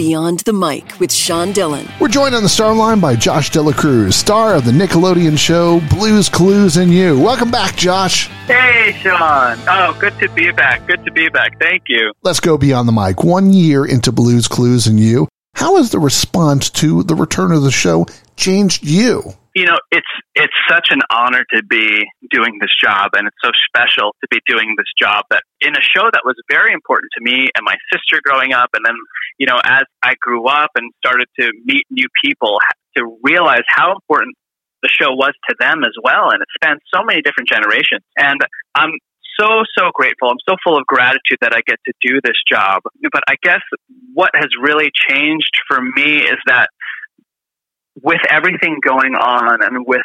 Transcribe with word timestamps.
Beyond 0.00 0.40
the 0.40 0.54
Mic 0.54 0.98
with 0.98 1.12
Sean 1.12 1.52
Dillon. 1.52 1.86
We're 2.00 2.08
joined 2.08 2.34
on 2.34 2.42
the 2.42 2.48
star 2.48 2.74
line 2.74 3.00
by 3.00 3.16
Josh 3.16 3.50
Dela 3.50 3.74
Cruz, 3.74 4.16
star 4.16 4.54
of 4.54 4.64
the 4.64 4.70
Nickelodeon 4.70 5.36
show 5.36 5.82
Blues 5.90 6.26
Clues 6.30 6.78
and 6.78 6.90
You. 6.90 7.20
Welcome 7.20 7.50
back, 7.50 7.76
Josh. 7.76 8.28
Hey, 8.46 8.96
Sean. 9.02 9.58
Oh, 9.68 9.94
good 10.00 10.18
to 10.20 10.30
be 10.30 10.52
back. 10.52 10.86
Good 10.86 11.04
to 11.04 11.10
be 11.10 11.28
back. 11.28 11.60
Thank 11.60 11.82
you. 11.88 12.14
Let's 12.22 12.40
go 12.40 12.56
beyond 12.56 12.88
the 12.88 12.92
mic. 12.92 13.24
One 13.24 13.52
year 13.52 13.84
into 13.84 14.10
Blues 14.10 14.48
Clues 14.48 14.86
and 14.86 14.98
You, 14.98 15.28
how 15.56 15.76
has 15.76 15.90
the 15.90 15.98
response 15.98 16.70
to 16.70 17.02
the 17.02 17.14
return 17.14 17.52
of 17.52 17.60
the 17.60 17.70
show 17.70 18.06
changed 18.36 18.82
you? 18.82 19.34
You 19.54 19.66
know, 19.66 19.78
it's 19.90 20.06
it's 20.34 20.54
such 20.68 20.88
an 20.90 21.00
honor 21.10 21.44
to 21.54 21.62
be 21.64 22.04
doing 22.30 22.58
this 22.60 22.70
job, 22.80 23.10
and 23.14 23.26
it's 23.26 23.36
so 23.42 23.50
special 23.66 24.14
to 24.22 24.28
be 24.30 24.38
doing 24.46 24.74
this 24.76 24.86
job. 24.98 25.24
That 25.30 25.42
in 25.60 25.74
a 25.74 25.82
show 25.82 26.06
that 26.12 26.22
was 26.24 26.36
very 26.48 26.72
important 26.72 27.10
to 27.18 27.22
me 27.22 27.48
and 27.54 27.64
my 27.64 27.74
sister 27.92 28.20
growing 28.24 28.52
up, 28.52 28.70
and 28.74 28.84
then 28.84 28.94
you 29.38 29.46
know, 29.46 29.58
as 29.64 29.82
I 30.02 30.14
grew 30.20 30.46
up 30.46 30.70
and 30.76 30.92
started 31.04 31.26
to 31.40 31.50
meet 31.64 31.84
new 31.90 32.06
people, 32.22 32.58
to 32.96 33.18
realize 33.22 33.66
how 33.68 33.92
important 33.92 34.36
the 34.82 34.88
show 34.88 35.12
was 35.12 35.32
to 35.48 35.54
them 35.58 35.84
as 35.84 35.94
well, 36.02 36.30
and 36.30 36.40
it 36.40 36.48
spanned 36.54 36.80
so 36.94 37.02
many 37.02 37.20
different 37.22 37.48
generations. 37.48 38.02
And 38.16 38.40
I'm 38.74 38.92
so 39.38 39.62
so 39.76 39.90
grateful. 39.94 40.28
I'm 40.28 40.42
so 40.48 40.56
full 40.64 40.76
of 40.76 40.86
gratitude 40.86 41.38
that 41.40 41.52
I 41.54 41.60
get 41.66 41.78
to 41.86 41.92
do 42.02 42.20
this 42.22 42.36
job. 42.50 42.82
But 43.12 43.22
I 43.28 43.36
guess 43.42 43.60
what 44.12 44.30
has 44.34 44.48
really 44.60 44.90
changed 45.08 45.60
for 45.68 45.80
me 45.80 46.18
is 46.18 46.36
that 46.46 46.68
with 48.02 48.20
everything 48.30 48.78
going 48.82 49.14
on 49.14 49.62
and 49.62 49.86
with 49.86 50.02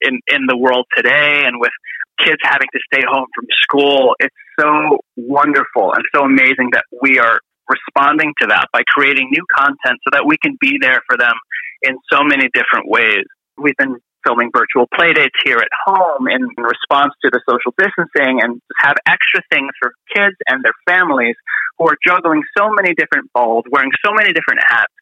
in, 0.00 0.20
in 0.26 0.46
the 0.46 0.56
world 0.56 0.86
today 0.96 1.44
and 1.46 1.60
with 1.60 1.72
kids 2.18 2.40
having 2.42 2.68
to 2.72 2.80
stay 2.92 3.02
home 3.06 3.26
from 3.34 3.46
school, 3.62 4.14
it's 4.18 4.34
so 4.58 4.98
wonderful 5.16 5.92
and 5.94 6.04
so 6.14 6.24
amazing 6.24 6.70
that 6.72 6.84
we 7.00 7.18
are 7.18 7.40
responding 7.68 8.34
to 8.40 8.46
that 8.48 8.66
by 8.72 8.82
creating 8.86 9.30
new 9.30 9.44
content 9.54 9.98
so 10.04 10.10
that 10.12 10.26
we 10.26 10.36
can 10.42 10.56
be 10.60 10.78
there 10.80 11.00
for 11.08 11.16
them 11.16 11.34
in 11.82 11.96
so 12.12 12.22
many 12.22 12.48
different 12.52 12.88
ways. 12.88 13.24
We've 13.56 13.76
been 13.76 13.96
filming 14.26 14.50
virtual 14.54 14.86
playdates 14.94 15.34
here 15.44 15.58
at 15.58 15.72
home 15.86 16.28
in 16.28 16.46
response 16.58 17.12
to 17.24 17.30
the 17.30 17.40
social 17.48 17.74
distancing 17.78 18.40
and 18.42 18.60
have 18.78 18.96
extra 19.06 19.42
things 19.52 19.70
for 19.80 19.92
kids 20.14 20.36
and 20.46 20.62
their 20.62 20.76
families 20.86 21.34
who 21.78 21.88
are 21.88 21.96
juggling 22.06 22.42
so 22.56 22.70
many 22.70 22.94
different 22.94 23.32
balls, 23.32 23.64
wearing 23.70 23.90
so 24.04 24.12
many 24.12 24.32
different 24.32 24.60
hats 24.68 24.92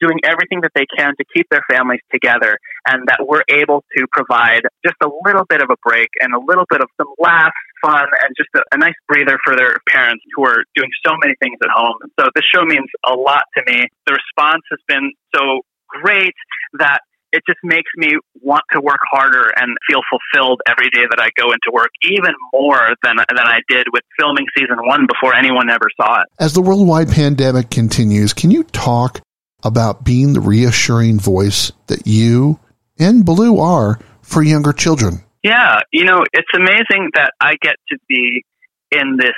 doing 0.00 0.18
everything 0.24 0.60
that 0.62 0.72
they 0.74 0.86
can 0.96 1.14
to 1.18 1.24
keep 1.34 1.46
their 1.50 1.64
families 1.70 2.00
together 2.10 2.58
and 2.86 3.06
that 3.08 3.18
we're 3.26 3.42
able 3.48 3.84
to 3.96 4.06
provide 4.12 4.62
just 4.84 4.96
a 5.02 5.08
little 5.24 5.44
bit 5.48 5.62
of 5.62 5.70
a 5.70 5.76
break 5.84 6.08
and 6.20 6.34
a 6.34 6.38
little 6.38 6.64
bit 6.70 6.80
of 6.80 6.88
some 7.00 7.08
laughs, 7.18 7.56
fun, 7.82 8.06
and 8.22 8.30
just 8.36 8.50
a, 8.56 8.62
a 8.74 8.78
nice 8.78 8.96
breather 9.06 9.38
for 9.44 9.56
their 9.56 9.76
parents 9.88 10.24
who 10.34 10.44
are 10.44 10.64
doing 10.74 10.90
so 11.04 11.14
many 11.20 11.34
things 11.42 11.58
at 11.62 11.70
home. 11.70 11.96
So 12.18 12.28
this 12.34 12.44
show 12.44 12.64
means 12.64 12.88
a 13.06 13.14
lot 13.14 13.44
to 13.56 13.62
me. 13.66 13.86
The 14.06 14.14
response 14.14 14.62
has 14.70 14.80
been 14.86 15.12
so 15.34 15.62
great 15.88 16.34
that 16.78 17.00
it 17.32 17.42
just 17.46 17.58
makes 17.62 17.90
me 17.96 18.16
want 18.40 18.64
to 18.72 18.80
work 18.80 19.00
harder 19.10 19.52
and 19.56 19.76
feel 19.88 20.00
fulfilled 20.08 20.60
every 20.66 20.88
day 20.90 21.04
that 21.10 21.20
I 21.20 21.28
go 21.40 21.52
into 21.52 21.70
work, 21.72 21.90
even 22.04 22.32
more 22.52 22.94
than 23.02 23.16
than 23.16 23.46
I 23.46 23.60
did 23.68 23.86
with 23.92 24.02
filming 24.18 24.46
season 24.56 24.76
one 24.84 25.06
before 25.06 25.34
anyone 25.34 25.68
ever 25.68 25.88
saw 26.00 26.20
it. 26.22 26.26
As 26.40 26.54
the 26.54 26.62
worldwide 26.62 27.10
pandemic 27.10 27.70
continues, 27.70 28.32
can 28.32 28.50
you 28.50 28.62
talk 28.64 29.20
about 29.64 30.04
being 30.04 30.32
the 30.32 30.40
reassuring 30.40 31.18
voice 31.18 31.72
that 31.86 32.06
you 32.06 32.58
and 32.98 33.24
Blue 33.24 33.58
are 33.60 33.98
for 34.22 34.42
younger 34.42 34.72
children. 34.72 35.24
Yeah, 35.42 35.80
you 35.92 36.04
know, 36.04 36.24
it's 36.32 36.48
amazing 36.54 37.10
that 37.14 37.32
I 37.40 37.54
get 37.60 37.76
to 37.90 37.98
be 38.08 38.44
in 38.90 39.16
this 39.18 39.34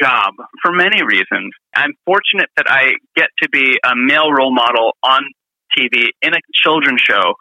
job 0.00 0.34
for 0.62 0.72
many 0.72 1.02
reasons. 1.02 1.52
I'm 1.74 1.92
fortunate 2.06 2.48
that 2.56 2.66
I 2.68 2.94
get 3.16 3.28
to 3.42 3.48
be 3.50 3.78
a 3.84 3.92
male 3.94 4.32
role 4.32 4.54
model 4.54 4.92
on 5.02 5.22
TV 5.76 6.08
in 6.22 6.34
a 6.34 6.40
children's 6.52 7.00
show 7.00 7.34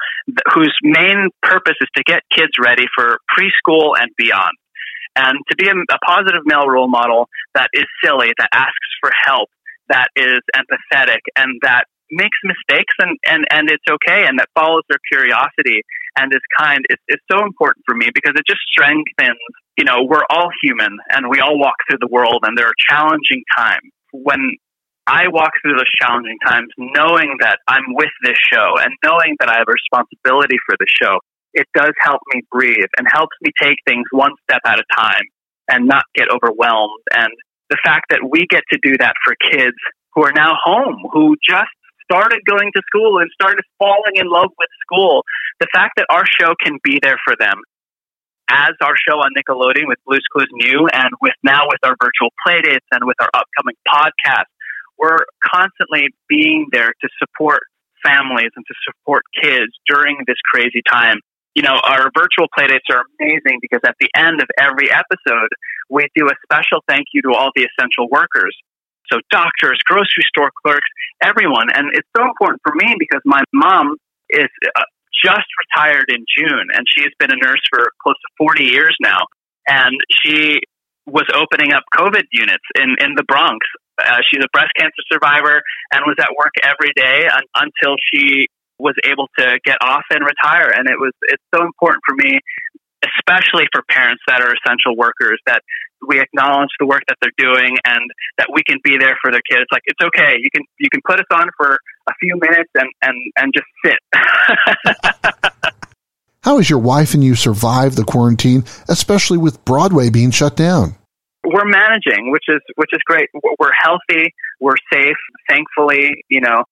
whose 0.54 0.76
main 0.84 1.30
purpose 1.42 1.76
is 1.82 1.88
to 1.96 2.04
get 2.04 2.22
kids 2.32 2.52
ready 2.62 2.86
for 2.96 3.18
preschool 3.38 3.94
and 4.00 4.12
beyond. 4.18 4.54
And 5.16 5.40
to 5.50 5.56
be 5.56 5.68
a, 5.68 5.74
a 5.74 6.00
positive 6.06 6.42
male 6.46 6.68
role 6.68 6.88
model 6.88 7.28
that 7.56 7.70
is 7.74 7.86
silly, 8.04 8.32
that 8.38 8.50
asks 8.54 8.90
for 9.02 9.12
help, 9.26 9.50
that 9.90 10.10
is 10.16 10.40
empathetic 10.56 11.22
and 11.36 11.60
that 11.62 11.86
makes 12.12 12.38
mistakes 12.44 12.94
and, 13.00 13.18
and, 13.26 13.46
and 13.52 13.70
it's 13.70 13.86
okay 13.90 14.26
and 14.26 14.40
that 14.40 14.50
follows 14.56 14.84
their 14.90 15.02
curiosity 15.12 15.82
and 16.18 16.34
is 16.34 16.42
kind 16.58 16.82
is, 16.90 16.98
is 17.08 17.22
so 17.32 17.46
important 17.46 17.84
for 17.86 17.96
me 17.96 18.10
because 18.14 18.34
it 18.36 18.46
just 18.48 18.62
strengthens, 18.72 19.40
you 19.78 19.86
know, 19.86 20.06
we're 20.10 20.26
all 20.30 20.50
human 20.64 20.98
and 21.12 21.30
we 21.30 21.40
all 21.40 21.60
walk 21.60 21.76
through 21.90 22.00
the 22.02 22.10
world 22.10 22.44
and 22.44 22.58
there 22.58 22.68
are 22.68 22.80
challenging 22.90 23.44
times. 23.56 23.94
When 24.12 24.58
I 25.06 25.30
walk 25.30 25.52
through 25.62 25.74
those 25.74 25.90
challenging 26.02 26.38
times 26.46 26.70
knowing 26.78 27.38
that 27.42 27.60
I'm 27.68 27.94
with 27.94 28.14
this 28.24 28.38
show 28.52 28.78
and 28.78 28.94
knowing 29.04 29.38
that 29.40 29.50
I 29.50 29.58
have 29.58 29.70
a 29.70 29.74
responsibility 29.74 30.58
for 30.66 30.76
the 30.80 30.86
show, 30.90 31.20
it 31.54 31.68
does 31.74 31.94
help 32.02 32.22
me 32.34 32.42
breathe 32.52 32.90
and 32.98 33.08
helps 33.12 33.36
me 33.42 33.52
take 33.60 33.78
things 33.88 34.06
one 34.12 34.34
step 34.44 34.62
at 34.66 34.80
a 34.80 34.86
time 34.96 35.26
and 35.70 35.88
not 35.88 36.04
get 36.16 36.28
overwhelmed 36.30 37.02
and 37.14 37.34
the 37.70 37.78
fact 37.84 38.06
that 38.10 38.22
we 38.30 38.46
get 38.50 38.64
to 38.72 38.80
do 38.82 38.98
that 39.00 39.14
for 39.24 39.36
kids 39.52 39.78
who 40.14 40.24
are 40.24 40.34
now 40.34 40.54
home, 40.64 40.98
who 41.14 41.36
just 41.48 41.70
started 42.10 42.40
going 42.50 42.72
to 42.76 42.82
school 42.88 43.20
and 43.20 43.30
started 43.34 43.64
falling 43.78 44.16
in 44.16 44.28
love 44.28 44.50
with 44.58 44.70
school, 44.82 45.24
the 45.60 45.68
fact 45.74 45.94
that 45.98 46.08
our 46.10 46.26
show 46.26 46.56
can 46.64 46.78
be 46.84 47.00
there 47.02 47.18
for 47.24 47.36
them. 47.40 47.62
As 48.50 48.74
our 48.82 48.96
show 48.98 49.22
on 49.22 49.30
Nickelodeon 49.38 49.88
with 49.88 50.00
Blues 50.08 50.26
Clues 50.34 50.50
New 50.54 50.88
and 50.92 51.10
with 51.22 51.38
now 51.44 51.70
with 51.70 51.78
our 51.84 51.96
virtual 52.02 52.34
playdates 52.46 52.88
and 52.92 53.06
with 53.06 53.18
our 53.22 53.30
upcoming 53.32 53.78
podcast, 53.88 54.50
we're 54.98 55.22
constantly 55.46 56.10
being 56.28 56.66
there 56.72 56.90
to 56.90 57.10
support 57.20 57.62
families 58.04 58.50
and 58.56 58.66
to 58.66 58.74
support 58.84 59.22
kids 59.40 59.72
during 59.88 60.18
this 60.26 60.38
crazy 60.52 60.82
time 60.90 61.20
you 61.56 61.64
know, 61.64 61.80
our 61.84 62.12
virtual 62.16 62.48
playdates 62.58 62.88
are 62.92 63.04
amazing 63.20 63.60
because 63.62 63.82
at 63.86 63.96
the 64.00 64.10
end 64.16 64.42
of 64.42 64.48
every 64.60 64.92
episode, 64.92 65.50
we 65.90 66.08
do 66.16 66.28
a 66.28 66.36
special 66.44 66.84
thank 66.88 67.06
you 67.14 67.22
to 67.24 67.32
all 67.34 67.50
the 67.56 67.68
essential 67.68 68.08
workers. 68.12 68.56
So 69.12 69.20
doctors, 69.32 69.80
grocery 69.86 70.26
store 70.30 70.52
clerks, 70.64 70.88
everyone. 71.24 71.70
And 71.74 71.90
it's 71.94 72.08
so 72.16 72.24
important 72.24 72.62
for 72.64 72.74
me 72.76 72.96
because 73.00 73.22
my 73.26 73.42
mom 73.54 73.98
is 74.30 74.50
uh, 74.76 74.82
just 75.26 75.50
retired 75.66 76.06
in 76.10 76.24
June 76.38 76.68
and 76.74 76.86
she's 76.88 77.12
been 77.18 77.32
a 77.32 77.40
nurse 77.44 77.62
for 77.70 77.90
close 78.02 78.16
to 78.16 78.30
40 78.38 78.64
years 78.64 78.96
now. 79.02 79.26
And 79.68 79.96
she 80.24 80.60
was 81.08 81.26
opening 81.34 81.74
up 81.74 81.84
COVID 81.98 82.24
units 82.32 82.64
in, 82.76 82.96
in 83.02 83.16
the 83.18 83.24
Bronx. 83.28 83.58
Uh, 83.98 84.22
she's 84.30 84.44
a 84.44 84.48
breast 84.54 84.72
cancer 84.78 85.04
survivor 85.12 85.62
and 85.92 86.06
was 86.06 86.16
at 86.20 86.30
work 86.38 86.54
every 86.64 86.94
day 86.96 87.28
un- 87.28 87.50
until 87.56 87.96
she 88.14 88.48
was 88.80 88.96
able 89.04 89.28
to 89.38 89.60
get 89.66 89.78
off 89.82 90.04
and 90.10 90.22
retire. 90.24 90.72
And 90.74 90.88
it 90.90 90.98
was, 90.98 91.12
it's 91.24 91.44
so 91.54 91.64
important 91.64 92.02
for 92.08 92.16
me, 92.16 92.40
especially 93.04 93.66
for 93.72 93.84
parents 93.90 94.24
that 94.28 94.42
are 94.42 94.54
essential 94.56 94.96
workers, 94.98 95.40
that 95.46 95.62
we 96.08 96.20
acknowledge 96.20 96.70
the 96.80 96.86
work 96.88 97.02
that 97.08 97.18
they're 97.22 97.36
doing 97.38 97.78
and 97.86 98.02
that 98.38 98.48
we 98.54 98.64
can 98.64 98.78
be 98.84 98.98
there 98.98 99.18
for 99.22 99.32
their 99.32 99.44
kids. 99.50 99.66
Like, 99.72 99.84
it's 99.86 100.00
okay. 100.02 100.36
You 100.40 100.50
can, 100.54 100.64
you 100.80 100.90
can 100.90 101.02
put 101.06 101.20
us 101.20 101.28
on 101.32 101.50
for 101.58 101.78
a 102.08 102.14
few 102.20 102.40
minutes 102.40 102.72
and, 102.76 102.90
and, 103.02 103.16
and 103.38 103.54
just 103.54 103.68
sit. 103.86 104.00
How 106.44 106.58
has 106.58 106.70
your 106.70 106.80
wife 106.80 107.14
and 107.14 107.24
you 107.24 107.36
survived 107.36 107.98
the 107.98 108.06
quarantine, 108.06 108.64
especially 108.88 109.38
with 109.38 109.64
Broadway 109.66 110.10
being 110.10 110.32
shut 110.32 110.56
down? 110.56 110.96
We're 111.46 111.66
managing, 111.66 112.32
which 112.32 112.46
is 112.48 112.60
which 112.76 112.90
is 112.92 113.00
great. 113.06 113.30
We're 113.34 113.72
healthy, 113.82 114.34
we're 114.60 114.76
safe. 114.92 115.16
Thankfully, 115.50 116.24
you 116.30 116.42
know, 116.42 116.64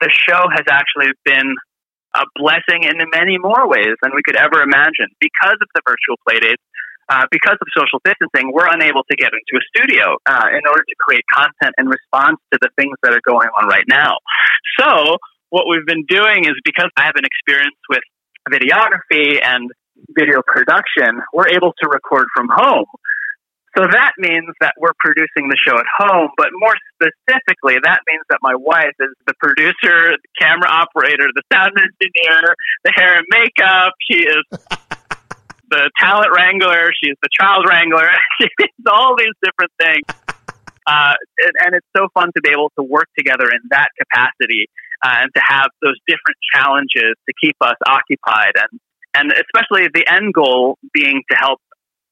the 0.00 0.10
show 0.10 0.42
has 0.52 0.64
actually 0.68 1.12
been 1.24 1.54
a 2.14 2.24
blessing 2.36 2.84
in 2.84 2.96
many 3.12 3.36
more 3.38 3.68
ways 3.68 3.92
than 4.02 4.12
we 4.14 4.22
could 4.24 4.36
ever 4.36 4.62
imagine. 4.62 5.08
Because 5.20 5.58
of 5.60 5.68
the 5.74 5.82
virtual 5.84 6.16
playdates, 6.24 6.64
uh, 7.08 7.24
because 7.30 7.56
of 7.60 7.68
social 7.76 8.00
distancing, 8.04 8.50
we're 8.52 8.66
unable 8.66 9.04
to 9.04 9.16
get 9.16 9.30
into 9.30 9.54
a 9.60 9.64
studio 9.70 10.16
uh, 10.26 10.48
in 10.50 10.64
order 10.66 10.82
to 10.82 10.94
create 10.98 11.22
content 11.32 11.74
in 11.78 11.86
response 11.86 12.40
to 12.52 12.58
the 12.60 12.68
things 12.78 12.96
that 13.02 13.14
are 13.14 13.22
going 13.28 13.48
on 13.60 13.68
right 13.68 13.86
now. 13.88 14.16
So, 14.80 15.16
what 15.50 15.66
we've 15.70 15.86
been 15.86 16.04
doing 16.08 16.44
is 16.44 16.56
because 16.64 16.90
I 16.96 17.04
have 17.04 17.14
an 17.16 17.24
experience 17.24 17.78
with 17.88 18.02
videography 18.50 19.38
and 19.42 19.70
video 20.10 20.42
production, 20.46 21.22
we're 21.32 21.48
able 21.48 21.72
to 21.80 21.88
record 21.88 22.26
from 22.34 22.48
home. 22.52 22.86
So 23.76 23.84
that 23.84 24.12
means 24.16 24.48
that 24.60 24.72
we're 24.80 24.96
producing 24.98 25.52
the 25.52 25.56
show 25.60 25.76
at 25.76 25.84
home, 25.98 26.30
but 26.38 26.48
more 26.54 26.74
specifically, 26.96 27.76
that 27.84 28.00
means 28.08 28.24
that 28.30 28.38
my 28.40 28.54
wife 28.54 28.96
is 28.98 29.12
the 29.26 29.34
producer, 29.38 30.16
the 30.16 30.32
camera 30.40 30.70
operator, 30.70 31.28
the 31.34 31.42
sound 31.52 31.76
engineer, 31.76 32.54
the 32.84 32.92
hair 32.96 33.18
and 33.18 33.26
makeup. 33.28 33.92
She 34.10 34.24
is 34.24 34.44
the 35.68 35.90
talent 36.00 36.32
wrangler. 36.34 36.88
She's 37.04 37.16
the 37.20 37.28
child 37.38 37.66
wrangler. 37.68 38.08
She's 38.40 38.86
all 38.90 39.14
these 39.16 39.34
different 39.44 39.72
things. 39.80 40.04
Uh, 40.88 41.14
and, 41.42 41.50
and, 41.66 41.74
it's 41.74 41.86
so 41.96 42.06
fun 42.14 42.30
to 42.36 42.40
be 42.40 42.50
able 42.50 42.70
to 42.78 42.84
work 42.84 43.08
together 43.18 43.50
in 43.50 43.58
that 43.70 43.88
capacity 43.98 44.70
uh, 45.02 45.18
and 45.18 45.30
to 45.34 45.42
have 45.44 45.66
those 45.82 45.96
different 46.06 46.38
challenges 46.54 47.18
to 47.26 47.34
keep 47.42 47.56
us 47.60 47.74
occupied 47.88 48.52
and 48.54 48.78
and 49.16 49.32
especially 49.32 49.88
the 49.92 50.06
end 50.06 50.32
goal 50.32 50.78
being 50.94 51.24
to 51.28 51.36
help 51.36 51.58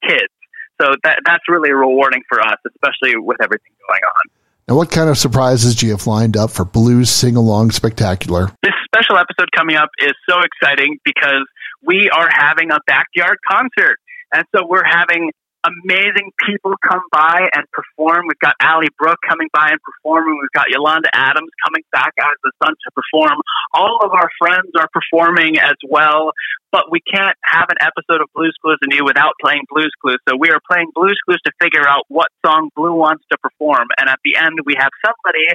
kids 0.03 0.34
so 0.81 0.95
that 1.05 1.19
that's 1.25 1.45
really 1.49 1.73
rewarding 1.73 2.23
for 2.29 2.41
us, 2.41 2.57
especially 2.67 3.17
with 3.17 3.39
everything 3.43 3.73
going 3.89 4.01
on. 4.03 4.31
Now, 4.69 4.77
what 4.77 4.91
kind 4.91 5.11
of 5.11 5.19
surprises 5.19 5.75
do 5.75 5.87
you 5.87 5.93
have 5.93 6.07
lined 6.07 6.37
up 6.37 6.51
for 6.51 6.65
Blues 6.65 7.11
Sing 7.11 7.37
Along 7.37 7.71
Spectacular? 7.71 8.51
This 8.63 8.73
special 8.87 9.19
episode 9.19 9.51
coming 9.55 9.77
up 9.77 9.91
is 9.99 10.13
so 10.29 10.41
exciting 10.41 10.99
because 11.05 11.45
we 11.83 12.09
are 12.11 12.29
having 12.33 12.71
a 12.71 12.79
backyard 12.87 13.37
concert. 13.51 13.99
And 14.33 14.45
so 14.57 14.67
we're 14.67 14.87
having 14.87 15.33
amazing 15.65 16.31
people 16.45 16.73
come 16.85 17.03
by 17.11 17.49
and 17.55 17.65
perform. 17.73 18.29
We've 18.29 18.39
got 18.41 18.55
Ally 18.61 18.89
Brooke 18.99 19.19
coming 19.29 19.49
by 19.53 19.73
and 19.73 19.81
performing. 19.81 20.39
We've 20.41 20.53
got 20.53 20.69
Yolanda 20.69 21.09
Adams 21.13 21.51
coming 21.65 21.83
back 21.93 22.13
of 22.21 22.37
the 22.45 22.53
sun 22.63 22.75
to 22.77 22.89
perform. 22.93 23.41
All 23.73 24.01
of 24.05 24.13
our 24.13 24.29
friends 24.39 24.71
are 24.77 24.89
performing 24.93 25.59
as 25.59 25.77
well, 25.89 26.33
but 26.71 26.91
we 26.91 27.01
can't 27.01 27.37
have 27.45 27.67
an 27.71 27.81
episode 27.81 28.21
of 28.21 28.29
Blues 28.35 28.55
Clues 28.61 28.79
and 28.83 28.93
You 28.93 29.05
without 29.05 29.33
playing 29.41 29.65
Blues 29.73 29.93
Clues. 30.01 30.21
So 30.29 30.37
we 30.37 30.51
are 30.51 30.61
playing 30.71 30.93
Blues 30.95 31.19
Clues 31.25 31.41
to 31.47 31.53
figure 31.61 31.87
out 31.89 32.05
what 32.09 32.29
song 32.45 32.71
Blue 32.77 32.95
wants 32.95 33.25
to 33.33 33.39
perform. 33.39 33.89
And 33.99 34.09
at 34.09 34.21
the 34.25 34.37
end, 34.37 34.61
we 34.65 34.77
have 34.79 34.93
somebody 35.05 35.49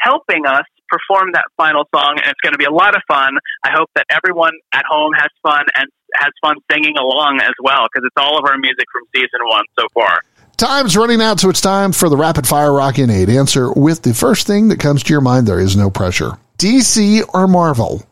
helping 0.00 0.46
us 0.46 0.64
perform 0.88 1.32
that 1.34 1.44
final 1.56 1.84
song, 1.94 2.16
and 2.16 2.26
it's 2.30 2.40
going 2.40 2.54
to 2.54 2.58
be 2.58 2.64
a 2.64 2.72
lot 2.72 2.96
of 2.96 3.02
fun. 3.08 3.36
I 3.64 3.70
hope 3.74 3.90
that 3.94 4.06
everyone 4.08 4.52
at 4.72 4.84
home 4.88 5.12
has 5.12 5.28
fun 5.42 5.66
and 5.74 5.88
has 6.18 6.30
fun 6.40 6.56
singing 6.70 6.96
along 6.98 7.40
as 7.42 7.54
well, 7.62 7.86
because 7.92 8.06
it's 8.06 8.16
all 8.16 8.38
of 8.38 8.44
our 8.44 8.58
music 8.58 8.86
from 8.92 9.02
season 9.14 9.40
one 9.44 9.64
so 9.78 9.86
far. 9.94 10.20
Time's 10.56 10.96
running 10.96 11.22
out, 11.22 11.38
so 11.38 11.50
it's 11.50 11.60
time 11.60 11.92
for 11.92 12.08
the 12.08 12.16
rapid 12.16 12.46
fire 12.46 12.72
rock 12.72 12.98
in 12.98 13.10
eight. 13.10 13.28
Answer 13.28 13.72
with 13.72 14.02
the 14.02 14.12
first 14.12 14.46
thing 14.46 14.68
that 14.68 14.80
comes 14.80 15.04
to 15.04 15.12
your 15.12 15.20
mind. 15.20 15.46
There 15.46 15.60
is 15.60 15.76
no 15.76 15.88
pressure. 15.88 16.32
DC 16.58 17.22
or 17.32 17.46
Marvel? 17.46 18.02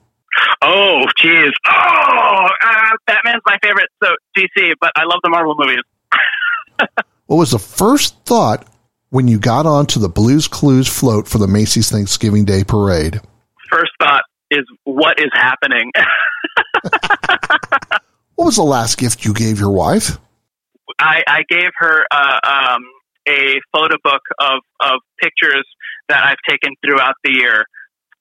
Oh, 0.63 1.05
jeez. 1.21 1.51
Oh, 1.67 2.49
uh, 2.65 2.91
Batman's 3.07 3.43
my 3.47 3.59
favorite, 3.63 3.89
so 4.03 4.11
DC, 4.37 4.75
but 4.81 4.93
I 4.95 5.05
love 5.05 5.19
the 5.25 5.31
Marvel 5.31 5.57
movies. 5.59 5.83
what 7.27 7.37
was 7.37 7.51
the 7.51 7.59
first 7.59 8.17
thought 8.25 8.65
when 9.11 9.27
you 9.27 9.41
got 9.41 9.67
onto 9.67 9.99
the 9.99 10.09
Blues 10.09 10.47
Clues 10.47 10.87
float 10.87 11.27
for 11.27 11.39
the 11.39 11.49
Macy's 11.49 11.91
Thanksgiving 11.91 12.45
Day 12.45 12.63
Parade? 12.63 13.21
First 13.71 13.91
thought 14.01 14.23
is, 14.53 14.65
what 14.85 15.19
is 15.19 15.31
happening? 15.33 15.91
what 18.37 18.45
was 18.45 18.57
the 18.57 18.63
last 18.63 18.99
gift 18.99 19.25
you 19.25 19.35
gave 19.35 19.59
your 19.59 19.71
wife? 19.71 20.19
I, 20.99 21.23
I 21.27 21.43
gave 21.49 21.71
her 21.79 22.07
uh, 22.11 22.39
um, 22.45 22.83
a 23.29 23.61
photo 23.73 23.97
book 24.05 24.23
of, 24.39 24.61
of 24.81 25.01
pictures 25.21 25.67
that 26.09 26.23
I've 26.23 26.39
taken 26.49 26.75
throughout 26.85 27.15
the 27.25 27.33
year 27.33 27.67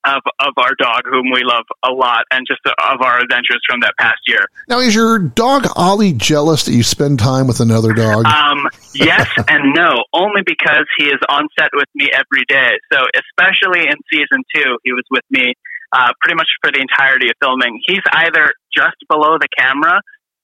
of, 0.06 0.22
of 0.40 0.52
our 0.56 0.72
dog, 0.78 1.02
whom 1.04 1.30
we 1.32 1.42
love 1.42 1.64
a 1.84 1.92
lot, 1.92 2.24
and 2.30 2.46
just 2.46 2.60
of 2.66 3.02
our 3.02 3.18
adventures 3.18 3.60
from 3.68 3.80
that 3.80 3.94
past 3.98 4.20
year. 4.26 4.46
Now, 4.68 4.78
is 4.78 4.94
your 4.94 5.18
dog 5.18 5.66
Ollie 5.74 6.12
jealous 6.12 6.64
that 6.64 6.72
you 6.72 6.82
spend 6.82 7.18
time 7.18 7.46
with 7.46 7.60
another 7.60 7.92
dog? 7.92 8.24
Um, 8.24 8.68
yes 8.94 9.28
and 9.48 9.74
no, 9.74 10.04
only 10.12 10.42
because 10.46 10.86
he 10.98 11.06
is 11.06 11.18
on 11.28 11.48
set 11.58 11.70
with 11.74 11.88
me 11.94 12.08
every 12.12 12.44
day. 12.48 12.78
So, 12.92 13.00
especially 13.14 13.86
in 13.88 13.96
season 14.10 14.44
two, 14.54 14.78
he 14.84 14.92
was 14.92 15.04
with 15.10 15.24
me 15.30 15.54
uh, 15.96 16.12
pretty 16.20 16.36
much 16.36 16.48
for 16.60 16.70
the 16.70 16.80
entirety 16.80 17.28
of 17.32 17.36
filming. 17.40 17.80
He's 17.86 18.04
either 18.12 18.52
just 18.76 19.00
below 19.08 19.38
the 19.40 19.48
camera 19.56 20.00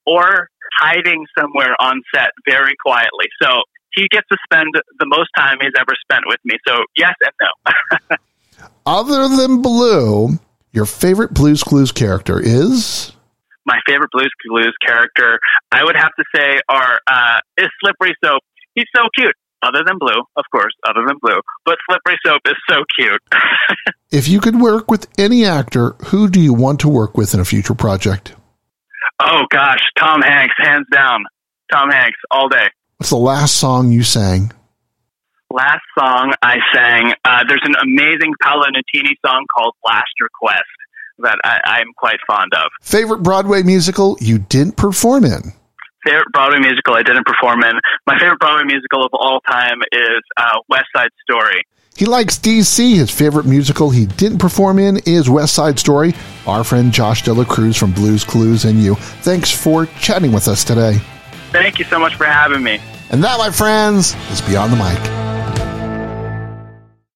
or 0.06 0.48
hiding 0.80 1.26
somewhere 1.38 1.76
on 1.78 2.00
set 2.14 2.32
very 2.48 2.72
quietly. 2.82 3.28
So, 3.40 3.62
he 3.94 4.08
gets 4.08 4.26
to 4.32 4.38
spend 4.44 4.72
the 4.98 5.06
most 5.06 5.28
time 5.36 5.58
he's 5.60 5.72
ever 5.78 5.92
spent 6.00 6.24
with 6.26 6.40
me. 6.44 6.56
So, 6.66 6.78
yes 6.96 7.12
and 7.22 7.32
no. 7.40 8.16
Other 8.86 9.28
than 9.28 9.62
Blue, 9.62 10.38
your 10.72 10.86
favorite 10.86 11.34
Blues 11.34 11.62
Clues 11.62 11.92
character 11.92 12.40
is? 12.40 13.12
My 13.64 13.78
favorite 13.86 14.10
Blues 14.10 14.32
Clues 14.46 14.74
character, 14.84 15.38
I 15.70 15.84
would 15.84 15.96
have 15.96 16.10
to 16.18 16.24
say, 16.34 16.60
are 16.68 17.00
uh, 17.06 17.40
is 17.58 17.68
Slippery 17.80 18.14
Soap. 18.24 18.42
He's 18.74 18.86
so 18.94 19.02
cute. 19.14 19.36
Other 19.62 19.84
than 19.86 19.98
Blue, 19.98 20.22
of 20.36 20.44
course, 20.50 20.72
other 20.88 21.06
than 21.06 21.16
Blue, 21.22 21.40
but 21.64 21.78
Slippery 21.88 22.18
Soap 22.26 22.42
is 22.46 22.56
so 22.68 22.84
cute. 22.98 23.22
if 24.10 24.28
you 24.28 24.40
could 24.40 24.60
work 24.60 24.90
with 24.90 25.06
any 25.18 25.44
actor, 25.44 25.90
who 26.06 26.28
do 26.28 26.40
you 26.40 26.52
want 26.52 26.80
to 26.80 26.88
work 26.88 27.16
with 27.16 27.32
in 27.32 27.40
a 27.40 27.44
future 27.44 27.74
project? 27.74 28.34
Oh 29.20 29.44
gosh, 29.50 29.80
Tom 29.98 30.20
Hanks, 30.22 30.54
hands 30.58 30.86
down. 30.92 31.24
Tom 31.72 31.90
Hanks, 31.90 32.18
all 32.30 32.48
day. 32.48 32.68
What's 32.98 33.10
the 33.10 33.16
last 33.16 33.54
song 33.56 33.92
you 33.92 34.02
sang? 34.02 34.52
last 35.52 35.82
song 35.98 36.32
I 36.42 36.58
sang, 36.74 37.12
uh, 37.24 37.44
there's 37.46 37.62
an 37.64 37.74
amazing 37.82 38.32
Paolo 38.42 38.64
Nutini 38.66 39.14
song 39.24 39.44
called 39.54 39.74
Last 39.84 40.12
Request 40.20 40.64
that 41.18 41.38
I, 41.44 41.80
am 41.80 41.92
quite 41.96 42.18
fond 42.26 42.52
of. 42.54 42.70
Favorite 42.80 43.22
Broadway 43.22 43.62
musical 43.62 44.16
you 44.20 44.38
didn't 44.38 44.76
perform 44.76 45.24
in? 45.24 45.52
Favorite 46.04 46.32
Broadway 46.32 46.58
musical 46.58 46.94
I 46.94 47.02
didn't 47.02 47.26
perform 47.26 47.62
in. 47.62 47.78
My 48.06 48.18
favorite 48.18 48.40
Broadway 48.40 48.64
musical 48.64 49.04
of 49.04 49.10
all 49.12 49.40
time 49.40 49.80
is 49.92 50.20
uh, 50.36 50.58
West 50.68 50.86
Side 50.94 51.10
Story. 51.22 51.62
He 51.94 52.06
likes 52.06 52.38
DC. 52.38 52.96
His 52.96 53.10
favorite 53.10 53.46
musical 53.46 53.90
he 53.90 54.06
didn't 54.06 54.38
perform 54.38 54.78
in 54.78 54.98
is 55.06 55.28
West 55.28 55.54
Side 55.54 55.78
Story. 55.78 56.14
Our 56.46 56.64
friend 56.64 56.92
Josh 56.92 57.22
Dela 57.22 57.44
Cruz 57.44 57.76
from 57.76 57.92
Blues 57.92 58.24
Clues 58.24 58.64
and 58.64 58.80
you. 58.80 58.94
Thanks 58.94 59.50
for 59.50 59.86
chatting 60.00 60.32
with 60.32 60.48
us 60.48 60.64
today. 60.64 60.98
Thank 61.50 61.78
you 61.78 61.84
so 61.84 61.98
much 61.98 62.16
for 62.16 62.24
having 62.24 62.62
me. 62.62 62.80
And 63.10 63.22
that, 63.22 63.38
my 63.38 63.50
friends, 63.50 64.14
is 64.30 64.40
Beyond 64.40 64.72
the 64.72 64.76
Mic. 64.76 65.31